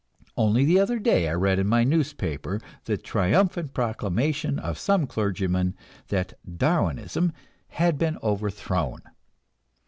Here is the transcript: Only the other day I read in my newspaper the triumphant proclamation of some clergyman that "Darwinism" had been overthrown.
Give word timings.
Only 0.35 0.65
the 0.65 0.79
other 0.79 0.97
day 0.97 1.29
I 1.29 1.33
read 1.33 1.59
in 1.59 1.67
my 1.67 1.83
newspaper 1.83 2.59
the 2.85 2.97
triumphant 2.97 3.75
proclamation 3.75 4.57
of 4.57 4.79
some 4.79 5.05
clergyman 5.05 5.75
that 6.07 6.33
"Darwinism" 6.57 7.33
had 7.67 7.99
been 7.99 8.17
overthrown. 8.23 9.03